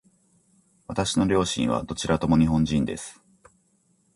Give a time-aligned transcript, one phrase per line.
[0.87, 3.21] 私の両親はどちらとも日本人です。